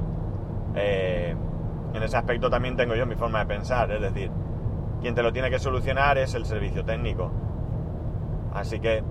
eh, 0.74 1.36
en 1.94 2.02
ese 2.02 2.16
aspecto 2.16 2.50
también 2.50 2.76
tengo 2.76 2.94
yo 2.94 3.06
mi 3.06 3.14
forma 3.14 3.40
de 3.40 3.46
pensar, 3.46 3.90
es 3.92 4.00
decir, 4.00 4.30
quien 5.00 5.14
te 5.14 5.22
lo 5.22 5.32
tiene 5.32 5.50
que 5.50 5.58
solucionar 5.58 6.18
es 6.18 6.34
el 6.34 6.44
servicio 6.44 6.84
técnico. 6.84 7.30
Así 8.54 8.80
que 8.80 9.02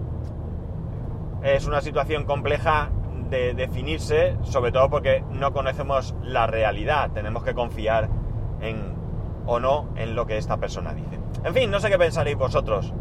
es 1.43 1.65
una 1.65 1.81
situación 1.81 2.25
compleja 2.25 2.89
de 3.29 3.53
definirse, 3.53 4.37
sobre 4.43 4.71
todo 4.71 4.89
porque 4.89 5.23
no 5.31 5.53
conocemos 5.53 6.15
la 6.23 6.47
realidad, 6.47 7.11
tenemos 7.11 7.43
que 7.43 7.53
confiar 7.53 8.09
en 8.61 8.99
o 9.45 9.59
no 9.59 9.89
en 9.95 10.15
lo 10.15 10.25
que 10.25 10.37
esta 10.37 10.57
persona 10.57 10.93
dice. 10.93 11.19
En 11.43 11.53
fin, 11.53 11.71
no 11.71 11.79
sé 11.79 11.89
qué 11.89 11.97
pensaréis 11.97 12.37
vosotros. 12.37 12.93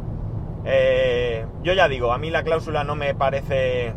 Eh, 0.65 1.45
yo 1.63 1.73
ya 1.73 1.89
digo, 1.89 2.13
a 2.13 2.19
mí 2.19 2.31
la 2.31 2.43
cláusula 2.43 2.85
no 2.85 2.95
me 2.95 3.15
parece 3.15 3.95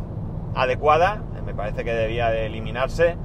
adecuada, 0.55 1.21
me 1.45 1.53
parece 1.53 1.83
que 1.83 1.93
debía 1.93 2.29
de 2.29 2.45
eliminarse. 2.45 3.17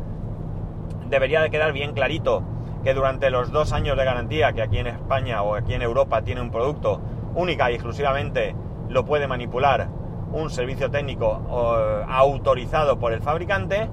Debería 1.09 1.41
de 1.41 1.51
quedar 1.51 1.73
bien 1.73 1.93
clarito 1.93 2.43
que 2.85 2.95
durante 2.95 3.31
los 3.31 3.51
dos 3.51 3.73
años 3.73 3.97
de 3.97 4.05
garantía 4.05 4.53
que 4.53 4.63
aquí 4.63 4.79
en 4.79 4.87
España 4.89 5.43
o 5.43 5.55
aquí 5.55 5.75
en 5.75 5.83
Europa 5.83 6.23
tiene 6.23 6.41
un 6.41 6.51
producto 6.51 7.01
única 7.35 7.71
y 7.71 7.75
exclusivamente 7.75 8.55
lo 8.89 9.05
puede 9.05 9.27
manipular 9.27 9.89
un 10.33 10.51
servicio 10.51 10.91
técnico 10.91 12.07
autorizado 12.09 12.99
por 12.99 13.13
el 13.13 13.23
fabricante, 13.23 13.89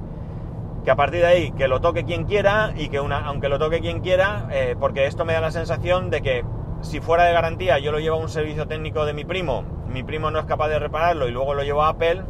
que 0.84 0.92
a 0.92 0.96
partir 0.96 1.22
de 1.22 1.28
ahí 1.28 1.52
que 1.52 1.68
lo 1.68 1.82
toque 1.82 2.06
quien 2.06 2.26
quiera 2.26 2.74
y 2.78 2.90
que 2.90 3.00
una, 3.00 3.26
aunque 3.26 3.50
lo 3.50 3.58
toque 3.58 3.80
quien 3.80 4.02
quiera, 4.02 4.48
eh, 4.52 4.76
porque 4.80 5.08
esto 5.08 5.26
me 5.26 5.34
da 5.34 5.42
la 5.42 5.52
sensación 5.52 6.10
de 6.10 6.22
que 6.22 6.46
si 6.82 7.02
fuera 7.02 7.24
de 7.24 7.34
garantía 7.34 7.80
yo 7.80 7.92
lo 7.92 8.00
llevo 8.00 8.18
a 8.18 8.20
un 8.20 8.30
servicio 8.30 8.68
técnico 8.68 9.06
de 9.06 9.14
mi 9.14 9.26
primo, 9.26 9.64
mi 9.88 10.04
primo 10.04 10.30
no 10.30 10.40
es 10.40 10.46
capaz 10.46 10.68
de 10.68 10.78
repararlo 10.78 11.28
y 11.28 11.32
luego 11.32 11.56
lo 11.56 11.64
llevo 11.64 11.84
a 11.84 11.90
Apple, 11.90 12.22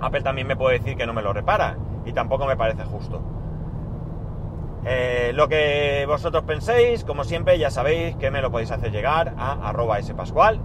Apple 0.00 0.22
también 0.22 0.46
me 0.46 0.56
puede 0.56 0.78
decir 0.78 0.96
que 0.96 1.06
no 1.06 1.12
me 1.12 1.22
lo 1.22 1.32
repara 1.32 1.76
y 2.06 2.12
tampoco 2.12 2.46
me 2.46 2.56
parece 2.56 2.84
justo. 2.84 3.20
Eh, 4.88 5.32
lo 5.34 5.48
que 5.48 6.04
vosotros 6.06 6.44
penséis, 6.44 7.04
como 7.04 7.24
siempre, 7.24 7.58
ya 7.58 7.70
sabéis 7.70 8.16
que 8.16 8.30
me 8.30 8.40
lo 8.40 8.52
podéis 8.52 8.70
hacer 8.70 8.92
llegar 8.92 9.34
a 9.36 9.68
arroba 9.68 10.00
spascual, 10.00 10.60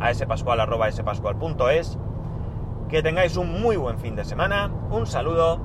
a 0.00 0.12
spascual 0.14 0.60
arroba 0.60 0.90
spascual.es. 0.90 1.98
Que 2.88 3.02
tengáis 3.02 3.36
un 3.36 3.60
muy 3.60 3.76
buen 3.76 3.98
fin 3.98 4.14
de 4.14 4.24
semana, 4.24 4.70
un 4.90 5.06
saludo 5.06 5.60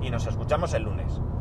y 0.00 0.10
nos 0.10 0.26
escuchamos 0.26 0.74
el 0.74 0.84
lunes. 0.84 1.20